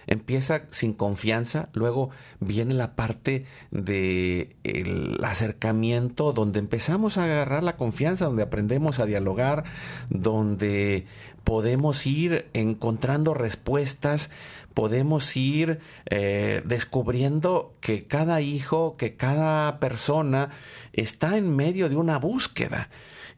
[0.07, 2.09] empieza sin confianza, luego
[2.39, 9.05] viene la parte de el acercamiento donde empezamos a agarrar la confianza, donde aprendemos a
[9.05, 9.63] dialogar,
[10.09, 11.05] donde
[11.43, 14.29] podemos ir encontrando respuestas,
[14.73, 20.49] podemos ir eh, descubriendo que cada hijo, que cada persona
[20.93, 22.89] está en medio de una búsqueda.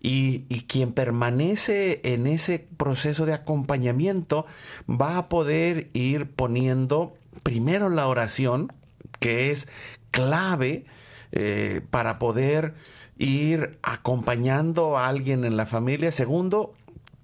[0.08, 4.46] Y, quien permanece en ese proceso de acompañamiento
[4.88, 8.72] va a poder ir poniendo primero la oración,
[9.20, 9.68] que es
[10.12, 10.86] clave
[11.32, 12.76] eh, para poder
[13.18, 16.12] ir acompañando a alguien en la familia.
[16.12, 16.76] Segundo,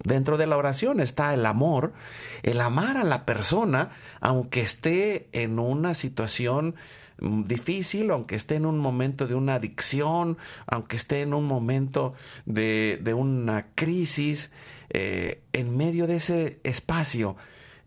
[0.03, 1.93] dentro de la oración está el amor,
[2.41, 6.73] el amar a la persona, aunque esté en una situación
[7.22, 12.13] difícil, aunque esté en un momento de una adicción, aunque esté en un momento
[12.45, 14.51] de, de una crisis,
[14.89, 17.38] eh, en medio de ese espacio,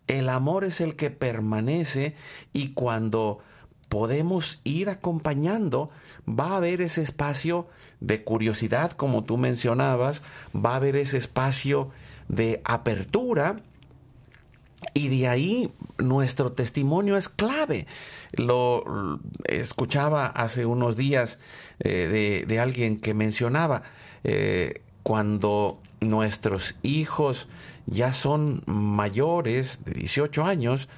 [0.06, 2.14] el amor es el que permanece
[2.52, 3.40] y cuando
[3.88, 5.90] podemos ir acompañando,
[6.28, 7.68] va a haber ese espacio
[8.00, 10.22] de curiosidad, como tú mencionabas,
[10.54, 11.90] va a haber ese espacio
[12.28, 13.56] de apertura
[14.92, 17.86] y de ahí nuestro testimonio es clave.
[18.32, 21.38] Lo escuchaba hace unos días
[21.80, 23.82] eh, de, alguien que mencionaba,
[24.24, 27.48] eh, cuando nuestros hijos
[27.86, 30.88] ya son mayores de 18 años,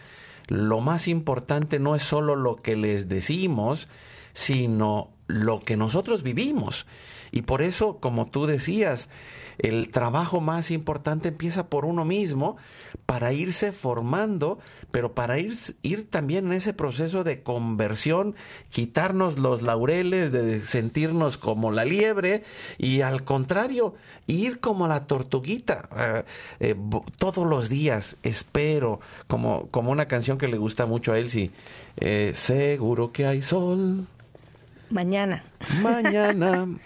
[0.49, 3.89] lo más importante no es solo lo que les decimos,
[4.33, 6.87] sino lo que nosotros vivimos.
[7.33, 9.09] Y por eso, como tú decías,
[9.59, 12.57] el trabajo más importante empieza por uno mismo
[13.07, 14.59] para irse formando,
[14.91, 18.35] pero para ir, ir también en ese proceso de conversión,
[18.69, 22.45] quitarnos los laureles, de sentirnos como la liebre
[22.79, 23.95] y al contrario,
[24.27, 25.89] ir como la tortuguita.
[25.97, 26.25] Eh,
[26.61, 26.77] eh,
[27.19, 31.51] todos los días espero, como, como una canción que le gusta mucho a Elsie,
[31.97, 34.07] eh, seguro que hay sol.
[34.91, 35.45] Mañana.
[35.83, 36.67] Mañana.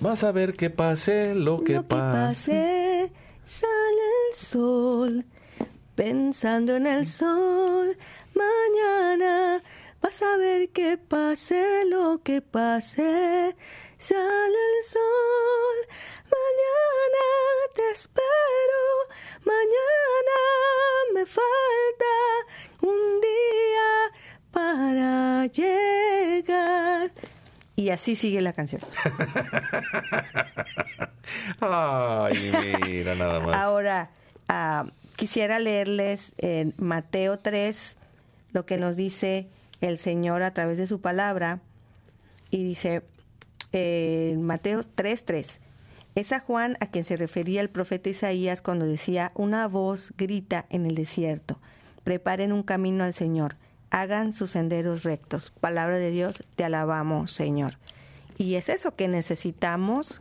[0.00, 3.10] Vas, a, ver que pase lo que, pase.
[3.44, 5.24] Sale el sol,
[5.94, 7.96] pensando en el sol.
[8.34, 9.62] Mañana
[10.00, 13.56] vas a ver que pase lo que pase.
[13.98, 15.78] Sale el sol,
[16.36, 17.24] mañana
[17.74, 18.84] te espero.
[19.44, 20.38] Mañana
[21.14, 22.14] me falta
[22.82, 24.12] un día
[24.56, 27.10] para llegar.
[27.76, 28.80] Y así sigue la canción.
[31.60, 32.50] Ay,
[32.86, 33.54] mira, nada más.
[33.54, 34.08] Ahora,
[34.48, 34.86] ah,
[35.16, 37.98] quisiera leerles en Mateo 3
[38.52, 39.50] lo que nos dice
[39.82, 41.60] el Señor a través de su palabra.
[42.50, 43.02] Y dice,
[43.72, 45.58] en Mateo 3:3,
[46.14, 50.64] es a Juan a quien se refería el profeta Isaías cuando decía, una voz grita
[50.70, 51.58] en el desierto,
[52.04, 53.56] preparen un camino al Señor
[53.96, 55.50] hagan sus senderos rectos.
[55.58, 57.78] Palabra de Dios, te alabamos, Señor.
[58.36, 60.20] Y es eso que necesitamos,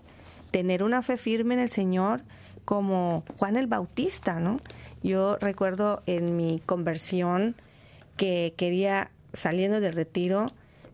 [0.49, 2.21] tener una fe firme en el Señor
[2.63, 4.61] como Juan el Bautista, ¿no?
[5.03, 7.57] Yo recuerdo en mi conversión
[8.15, 10.45] que quería, saliendo del retiro,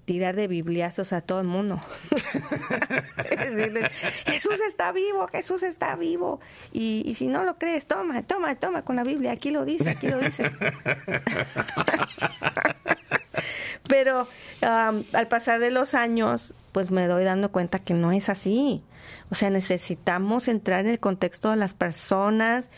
[0.06, 1.80] tirar de bibliazos a todo el mundo.
[4.26, 6.39] Jesús está vivo, Jesús está vivo.
[6.72, 9.91] Y, y, si no lo crees, toma, toma, toma con la Biblia, aquí lo dice,
[9.91, 10.52] aquí lo dice.
[13.88, 14.28] Pero
[14.62, 18.84] al pasar de los años, pues me doy dando cuenta que no es así.
[19.30, 22.70] O sea, necesitamos entrar en el contexto de las personas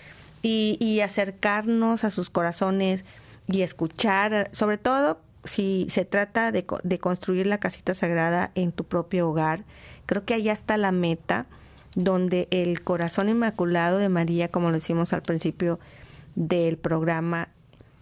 [0.41, 3.05] y, y acercarnos a sus corazones
[3.47, 8.85] y escuchar, sobre todo si se trata de, de, construir la casita sagrada en tu
[8.85, 9.65] propio hogar,
[10.05, 11.47] creo que allá está la meta,
[11.95, 15.79] donde el corazón inmaculado de María, como lo decimos al principio
[16.35, 17.49] del programa,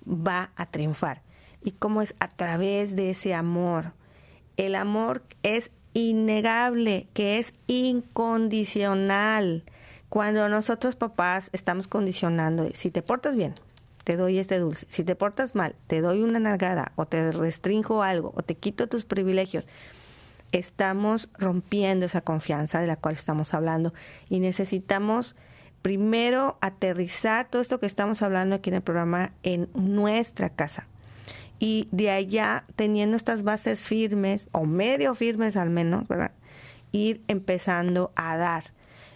[0.08, 1.22] va a triunfar.
[1.64, 3.94] Y cómo es a través de ese amor.
[4.58, 9.64] El amor es innegable, que es incondicional.
[10.10, 13.54] Cuando nosotros papás estamos condicionando, si te portas bien,
[14.04, 14.86] te doy este dulce.
[14.90, 18.88] Si te portas mal, te doy una nalgada o te restringo algo o te quito
[18.88, 19.68] tus privilegios.
[20.52, 23.94] Estamos rompiendo esa confianza de la cual estamos hablando
[24.30, 25.36] y necesitamos
[25.82, 30.88] primero aterrizar todo esto que estamos hablando aquí en el programa en nuestra casa.
[31.58, 36.32] Y de allá, teniendo estas bases firmes, o medio firmes al menos, ¿verdad?
[36.92, 38.64] Ir empezando a dar.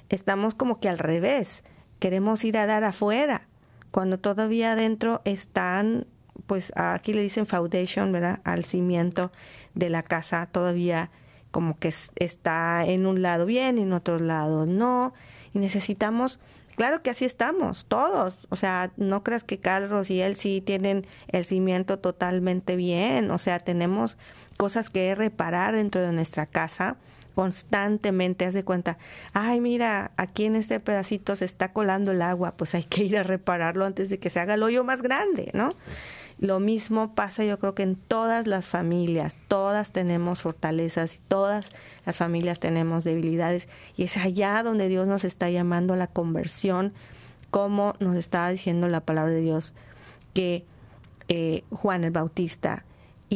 [0.10, 1.64] Estamos como que al revés.
[2.00, 3.48] Queremos ir a dar afuera
[3.96, 6.06] cuando todavía adentro están
[6.48, 8.42] pues aquí le dicen foundation, ¿verdad?
[8.44, 9.32] Al cimiento
[9.74, 11.12] de la casa todavía
[11.50, 15.14] como que está en un lado bien y en otro lado no.
[15.54, 16.42] Y necesitamos,
[16.76, 18.38] claro que así estamos, todos.
[18.50, 23.32] O sea, no creas que Carlos y él sí tienen el cimiento totalmente bien.
[23.32, 24.18] O sea, tenemos
[24.58, 26.98] cosas que reparar dentro de nuestra casa
[27.36, 28.98] constantemente, haz de cuenta,
[29.34, 33.18] ay, mira, aquí en este pedacito se está colando el agua, pues hay que ir
[33.18, 35.70] a repararlo antes de que se haga el hoyo más grande, ¿no?
[36.40, 41.70] Lo mismo pasa yo creo que en todas las familias, todas tenemos fortalezas y todas
[42.06, 46.94] las familias tenemos debilidades y es allá donde Dios nos está llamando a la conversión,
[47.52, 49.74] como nos está diciendo la palabra de Dios
[50.34, 50.66] que
[51.30, 52.84] eh, Juan el Bautista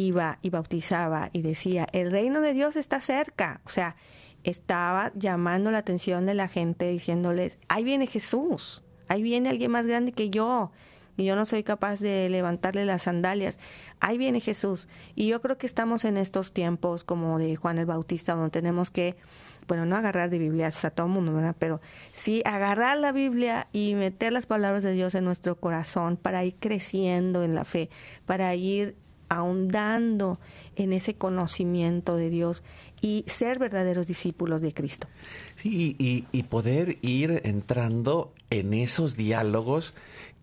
[0.07, 3.95] iba y bautizaba y decía, el reino de Dios está cerca, o sea,
[4.43, 9.85] estaba llamando la atención de la gente diciéndoles, ahí viene Jesús, ahí viene alguien más
[9.85, 10.71] grande que yo,
[11.19, 13.59] y yo no soy capaz de levantarle las sandalias.
[13.99, 14.87] Ahí viene Jesús.
[15.15, 18.89] Y yo creo que estamos en estos tiempos como de Juan el Bautista, donde tenemos
[18.89, 19.17] que,
[19.67, 21.57] bueno, no agarrar de Biblia a todo el mundo, ¿verdad?
[21.59, 21.81] Pero
[22.13, 26.55] sí agarrar la Biblia y meter las palabras de Dios en nuestro corazón para ir
[26.57, 27.89] creciendo en la fe,
[28.25, 28.95] para ir
[29.29, 30.39] ahondando
[30.75, 32.63] en ese conocimiento de Dios
[33.01, 35.07] y ser verdaderos discípulos de Cristo.
[35.55, 39.93] Sí, y, poder ir entrando en esos diálogos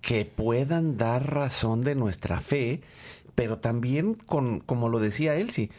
[0.01, 2.81] que puedan dar razón de nuestra fe,
[3.35, 5.71] pero también, con, como lo decía Elsie,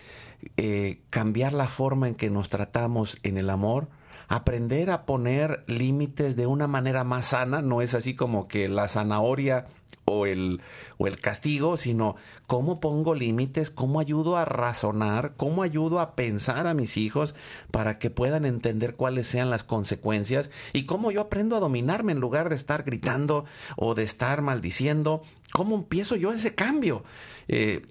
[0.57, 3.87] eh, cambiar la forma en que nos tratamos en el amor,
[4.27, 8.87] aprender a poner límites de una manera más sana, no es así como que la
[8.87, 9.65] zanahoria
[10.05, 10.61] o el,
[10.97, 12.15] o el castigo, sino
[12.47, 17.35] cómo pongo límites, cómo ayudo a razonar, cómo ayudo a pensar a mis hijos
[17.71, 22.19] para que puedan entender cuáles sean las consecuencias y cómo yo aprendo a dominarme en
[22.19, 23.43] lugar de estar gritando
[23.75, 27.03] o de estar maldiciendo, cómo empiezo yo ese cambio.
[27.49, 27.81] Eh,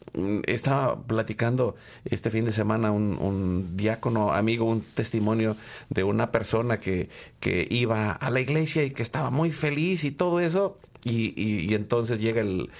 [0.46, 5.56] estaba platicando este fin de semana un, diácono amigo, un testimonio
[5.90, 7.08] de una persona que,
[7.40, 10.78] que iba a la iglesia y que estaba muy feliz y todo eso,
[11.10, 12.70] y, entonces llega el,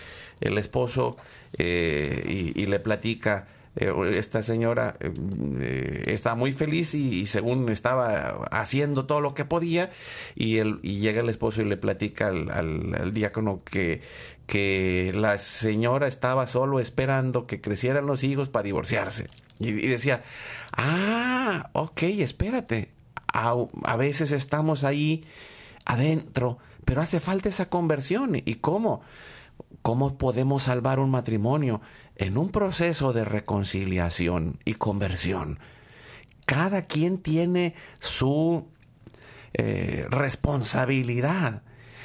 [0.41, 1.17] el esposo
[1.59, 3.47] eh, y, le platica,
[3.77, 9.91] eh, esta señora eh, está muy feliz y, según estaba haciendo todo lo que podía
[10.35, 14.03] y, el, y llega el esposo y le platica al, al diácono que,
[14.47, 19.29] que la señora estaba solo esperando que crecieran los hijos para divorciarse.
[19.59, 20.23] Y, decía,
[20.73, 22.91] ah, ok, espérate.
[23.33, 23.55] A,
[23.85, 25.25] a, veces estamos ahí
[25.85, 28.37] adentro, pero hace falta esa conversión.
[28.37, 29.03] ¿Y cómo?
[29.83, 31.83] ¿Cómo podemos salvar un matrimonio?
[32.15, 35.59] En un proceso de reconciliación y conversión.
[36.47, 38.69] Cada quien tiene su
[39.53, 41.65] eh, responsabilidad.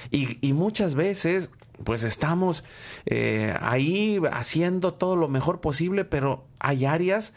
[0.10, 1.52] Y, muchas veces
[1.84, 2.64] pues estamos
[3.06, 7.36] eh, ahí haciendo todo lo mejor posible, pero hay áreas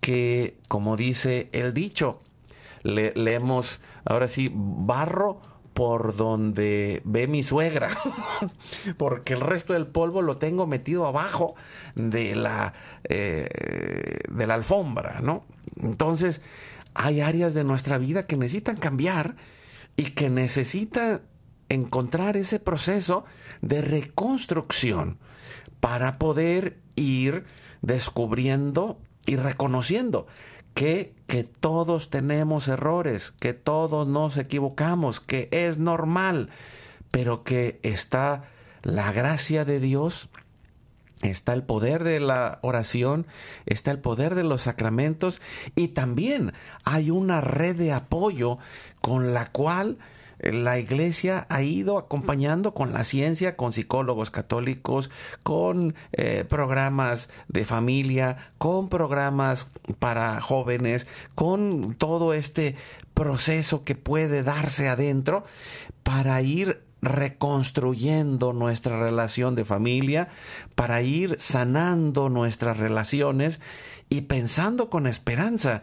[0.00, 2.20] que, como dice el dicho,
[2.82, 5.40] le, leemos ahora sí barro
[5.80, 7.88] por donde ve mi suegra,
[8.98, 11.54] porque el resto del polvo lo tengo metido abajo
[11.94, 12.74] de la,
[13.04, 13.48] eh,
[14.28, 15.46] de la alfombra, ¿no?
[15.76, 16.42] Entonces,
[16.92, 19.36] hay áreas de nuestra vida que necesitan cambiar
[19.96, 21.22] y que necesitan
[21.70, 23.24] encontrar ese proceso
[23.62, 25.16] de reconstrucción
[25.80, 27.46] para poder ir
[27.80, 30.26] descubriendo y reconociendo
[30.74, 36.50] que, que todos tenemos errores, que todos nos equivocamos, que es normal,
[37.10, 38.44] pero que está
[38.82, 40.28] la gracia de Dios,
[41.22, 43.26] está el poder de la oración,
[43.66, 45.40] está el poder de los sacramentos
[45.76, 46.52] y también
[46.84, 48.58] hay una red de apoyo
[49.00, 49.98] con la cual
[50.42, 55.10] la iglesia ha ido acompañando con la ciencia, con psicólogos católicos,
[55.42, 59.68] con eh, programas de familia, con programas
[59.98, 62.76] para jóvenes, con todo este
[63.14, 65.44] proceso que puede darse adentro
[66.02, 70.28] para ir reconstruyendo nuestra relación de familia,
[70.74, 73.60] para ir sanando nuestras relaciones
[74.08, 75.82] y pensando con esperanza.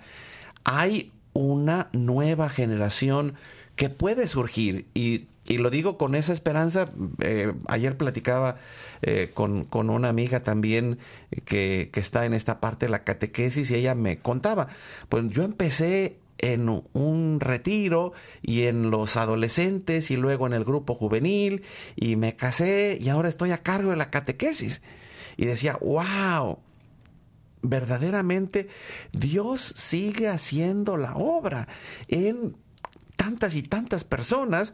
[0.64, 3.36] Hay una nueva generación
[3.78, 4.88] que puede surgir.
[4.94, 6.90] Y, y lo digo con esa esperanza.
[7.22, 8.58] Eh, ayer platicaba
[9.02, 10.98] eh, con, con, una amiga también
[11.46, 14.68] que, que, está en esta parte de la catequesis y ella me contaba,
[15.08, 20.96] pues yo empecé en un retiro y en los adolescentes y luego en el grupo
[20.96, 21.64] juvenil
[21.96, 24.82] y me casé y ahora estoy a cargo de la catequesis.
[25.38, 26.58] Y decía, wow,
[27.62, 28.70] verdaderamente
[29.12, 31.68] Dios sigue haciendo la obra
[32.08, 32.56] en
[33.18, 34.74] tantas y tantas personas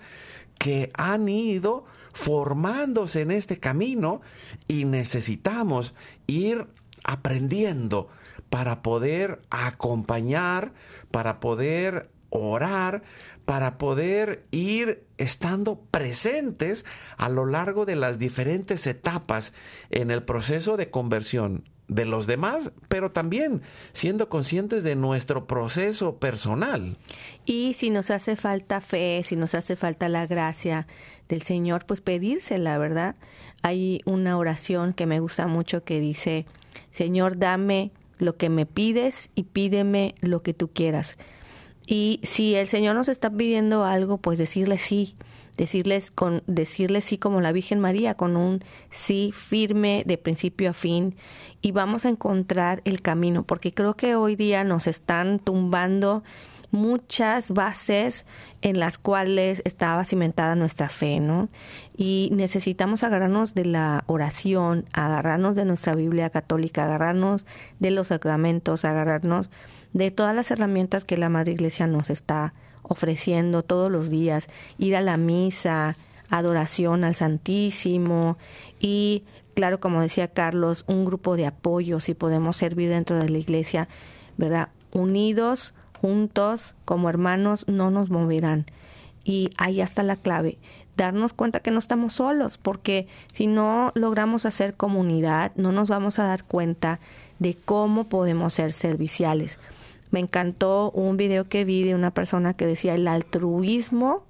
[0.59, 4.21] que han ido formándose en este camino
[4.67, 5.95] y necesitamos
[6.27, 6.67] ir
[7.03, 8.09] aprendiendo
[8.49, 10.73] para poder acompañar,
[11.09, 13.03] para poder orar,
[13.45, 16.85] para poder ir estando presentes
[17.17, 19.53] a lo largo de las diferentes etapas
[19.89, 23.61] en el proceso de conversión de los demás, pero también
[23.91, 26.97] siendo conscientes de nuestro proceso personal.
[27.45, 30.87] Y si nos hace falta fe, si nos hace falta la gracia
[31.29, 33.15] del Señor, pues pedírsela, ¿verdad?
[33.61, 36.45] Hay una oración que me gusta mucho que dice,
[36.91, 41.17] Señor, dame lo que me pides y pídeme lo que tú quieras.
[41.85, 45.15] Y si el Señor nos está pidiendo algo, pues decirle sí,
[45.57, 50.73] decirles con decirle sí como la Virgen María con un sí firme de principio a
[50.73, 51.15] fin
[51.61, 56.23] y vamos a encontrar el camino porque creo que hoy día nos están tumbando
[56.73, 58.25] muchas bases
[58.63, 61.49] en las cuales estaba cimentada nuestra fe, ¿no?
[61.95, 67.45] Y necesitamos agarrarnos de la oración, agarrarnos de nuestra Biblia católica, agarrarnos
[67.79, 69.51] de los sacramentos, agarrarnos
[69.93, 74.95] de todas las herramientas que la Madre Iglesia nos está ofreciendo todos los días, ir
[74.95, 75.97] a la misa,
[76.29, 78.37] adoración al Santísimo
[78.79, 79.23] y,
[79.55, 83.87] claro, como decía Carlos, un grupo de apoyo, si podemos servir dentro de la iglesia,
[84.37, 84.69] ¿verdad?
[84.91, 88.65] Unidos, juntos, como hermanos, no nos moverán.
[89.23, 90.57] Y ahí está la clave,
[90.97, 96.19] darnos cuenta que no estamos solos, porque si no logramos hacer comunidad, no nos vamos
[96.19, 96.99] a dar cuenta
[97.39, 99.59] de cómo podemos ser serviciales.
[100.13, 104.27] Me encantó un video que vi de una persona que decía, el altruismo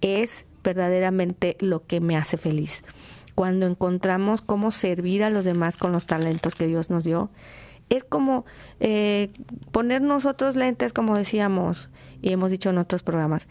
[0.00, 2.82] es verdaderamente lo que me hace feliz.
[3.36, 7.30] Cuando encontramos cómo servir a los demás con los talentos que Dios nos dio,
[7.90, 8.44] es como
[8.80, 9.30] eh,
[9.70, 11.90] ponernos otros lentes, como decíamos,
[12.22, 13.48] y hemos dicho en otros programas,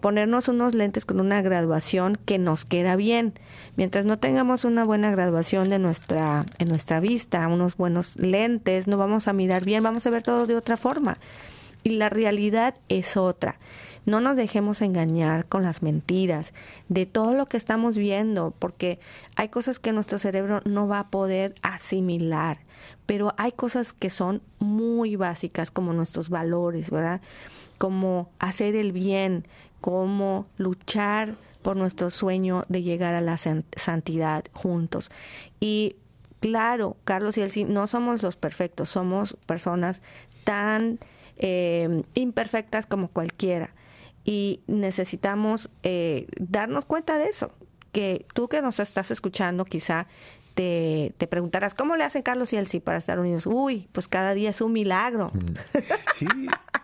[0.00, 3.34] ponernos unos lentes con una graduación que nos queda bien.
[3.76, 8.96] Mientras no tengamos una buena graduación de nuestra, en nuestra vista, unos buenos lentes, no
[8.96, 11.18] vamos a mirar bien, vamos a ver todo de otra forma.
[11.84, 13.58] Y la realidad es otra.
[14.04, 16.54] No nos dejemos engañar con las mentiras
[16.88, 18.98] de todo lo que estamos viendo, porque
[19.36, 22.58] hay cosas que nuestro cerebro no va a poder asimilar,
[23.06, 27.20] pero hay cosas que son muy básicas como nuestros valores, ¿verdad?
[27.82, 29.44] Como hacer el bien,
[29.80, 35.10] como luchar por nuestro sueño de llegar a la santidad juntos.
[35.58, 35.96] Y
[36.38, 40.00] claro, Carlos y Elsie, no somos los perfectos, somos personas
[40.44, 41.00] tan
[41.38, 43.70] eh, imperfectas como cualquiera
[44.24, 47.50] y necesitamos eh, darnos cuenta de eso,
[47.90, 50.06] que tú que nos estás escuchando quizá
[50.54, 53.44] te, te, preguntarás, ¿cómo le hacen Carlos y Elsie para estar unidos?
[53.46, 55.32] Uy, pues cada día es un milagro.
[55.34, 55.54] Mm.
[56.14, 56.26] Sí.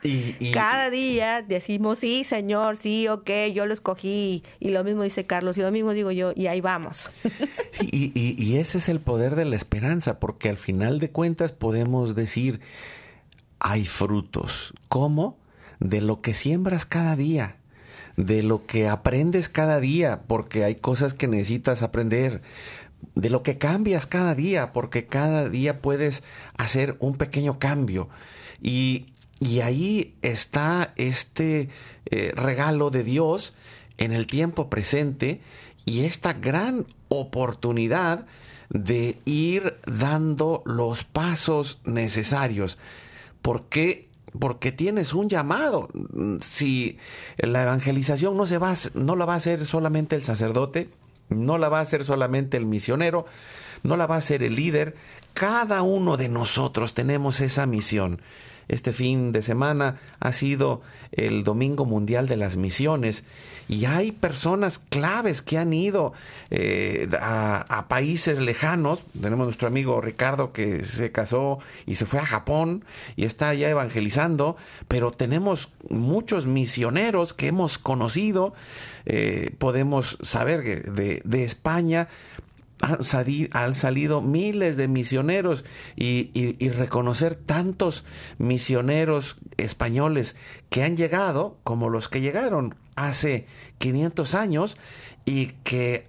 [0.03, 4.43] Y, cada día decimos, sí, señor, sí, ok, yo lo escogí.
[4.61, 7.11] Y lo mismo dice Carlos, y lo mismo digo yo, y ahí vamos.
[7.71, 11.53] Sí, y, y ese es el poder de la esperanza, porque al final de cuentas
[11.53, 12.61] podemos decir,
[13.61, 14.73] hay frutos.
[14.89, 15.39] ¿Cómo?
[15.81, 17.57] de lo que siembras cada día,
[18.17, 22.43] de lo que aprendes cada día, porque hay cosas que necesitas aprender,
[23.15, 26.23] de lo que cambias cada día, porque cada día puedes
[26.57, 28.09] hacer un pequeño cambio.
[28.61, 29.07] Y,
[29.61, 31.69] ahí está este
[32.07, 33.55] eh, regalo de Dios
[33.97, 35.41] en el tiempo presente
[35.85, 38.27] y esta gran oportunidad
[38.69, 42.79] de ir dando los pasos necesarios.
[43.43, 44.09] Porque
[44.39, 45.89] porque tienes un llamado.
[46.41, 46.99] Si
[47.39, 50.91] la evangelización no se va, no la va a hacer solamente el sacerdote,
[51.29, 53.27] no la va a hacer solamente el misionero,
[53.83, 54.97] no la va a hacer el líder.
[55.35, 58.21] Cada uno de nosotros tenemos esa misión.
[58.69, 63.25] Este fin de semana ha sido el Domingo Mundial de las Misiones
[63.67, 66.13] y hay personas claves que han ido
[66.51, 69.01] eh, a, países lejanos.
[69.21, 72.85] Tenemos nuestro amigo Ricardo que se casó y se fue a Japón
[73.17, 74.57] y está allá evangelizando,
[74.87, 78.53] pero tenemos muchos misioneros que hemos conocido.
[79.07, 82.09] Eh, podemos saber de España
[82.81, 85.65] han, salido miles de misioneros
[85.97, 88.05] y, reconocer tantos
[88.39, 90.37] misioneros españoles
[90.71, 93.47] que han llegado como los que llegaron hace
[93.79, 94.77] 500 años
[95.25, 96.07] y que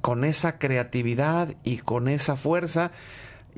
[0.00, 2.92] con esa creatividad y con esa fuerza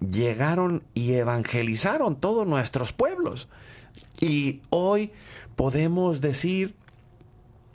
[0.00, 3.48] llegaron y evangelizaron todos nuestros pueblos.
[4.20, 5.12] Y hoy
[5.56, 6.74] podemos decir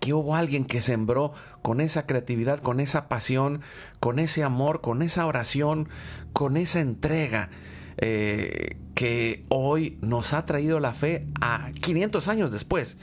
[0.04, 1.32] que hubo alguien que sembró
[1.62, 3.62] con esa creatividad, con esa pasión,
[4.02, 5.88] con ese amor, con esa oración,
[6.34, 7.50] con esa entrega
[7.96, 12.98] eh, que hoy nos ha traído la fe a 500 años después.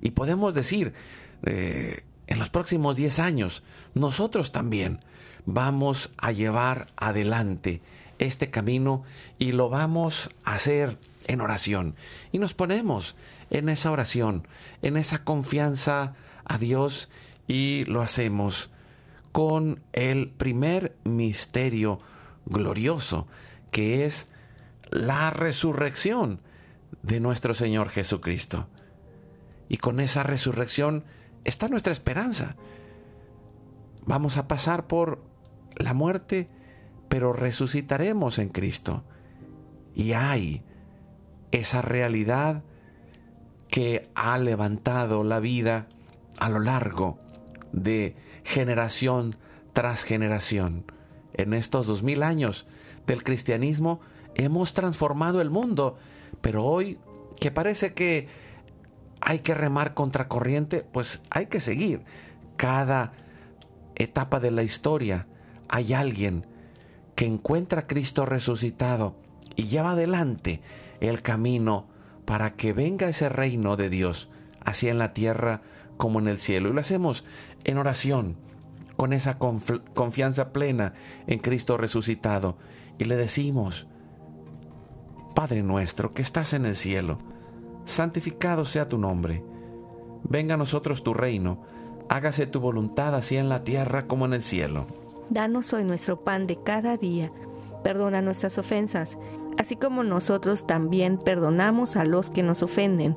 [0.00, 0.94] Y podemos decir,
[1.42, 5.00] eh, en los próximos 10 años, nosotros también
[5.44, 7.82] vamos a llevar adelante
[8.18, 9.04] este camino
[9.38, 10.96] y lo vamos a hacer
[11.26, 11.94] en oración.
[12.32, 13.16] Y nos ponemos
[13.50, 14.48] en esa oración,
[14.80, 16.14] en esa confianza
[16.48, 17.08] a Dios
[17.46, 18.70] y lo hacemos
[19.32, 22.00] con el primer misterio
[22.46, 23.26] glorioso,
[23.70, 24.28] que es
[24.90, 26.40] la resurrección
[27.02, 28.68] de nuestro Señor Jesucristo.
[29.68, 31.04] Y con esa resurrección
[31.44, 32.56] está nuestra esperanza.
[34.06, 35.22] Vamos a pasar por
[35.76, 36.48] la muerte,
[37.08, 39.04] pero resucitaremos en Cristo.
[39.94, 40.62] Y hay
[41.50, 42.62] esa realidad
[43.68, 45.86] que ha levantado la vida
[46.38, 47.18] a lo largo
[47.72, 49.36] de generación
[49.72, 50.84] tras generación.
[51.34, 52.66] En estos dos mil años
[53.06, 54.00] del cristianismo
[54.34, 55.98] hemos transformado el mundo,
[56.40, 56.98] pero hoy
[57.40, 58.28] que parece que
[59.20, 62.02] hay que remar contracorriente, pues hay que seguir.
[62.56, 63.12] Cada
[63.94, 65.26] etapa de la historia
[65.68, 66.46] hay alguien
[67.14, 69.16] que encuentra a Cristo resucitado
[69.56, 70.60] y lleva adelante
[71.00, 71.88] el camino
[72.24, 74.28] para que venga ese reino de Dios,
[74.64, 75.62] así en la tierra
[75.98, 76.70] como en el cielo.
[76.70, 77.24] Y lo hacemos
[77.64, 78.36] en oración,
[78.96, 80.94] con esa confianza plena
[81.26, 82.56] en Cristo resucitado.
[82.96, 83.86] Y le decimos,
[85.34, 87.18] Padre nuestro que estás en el cielo,
[87.84, 89.44] santificado sea tu nombre.
[90.24, 91.62] Venga a nosotros tu reino,
[92.08, 94.86] hágase tu voluntad así en la tierra como en el cielo.
[95.30, 97.30] Danos hoy nuestro pan de cada día.
[97.84, 99.18] Perdona nuestras ofensas,
[99.58, 103.16] así como nosotros también perdonamos a los que nos ofenden.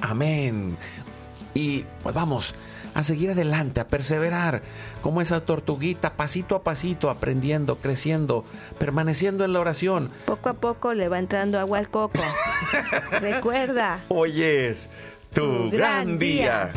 [0.00, 0.76] Amén.
[1.54, 2.54] Y pues vamos
[2.94, 4.62] a seguir adelante, a perseverar,
[5.02, 8.44] como esa tortuguita, pasito a pasito, aprendiendo, creciendo,
[8.78, 10.10] permaneciendo en la oración.
[10.26, 12.22] Poco a poco le va entrando agua al coco.
[13.20, 14.00] Recuerda.
[14.08, 14.88] Hoy es
[15.32, 16.70] tu, gran, día.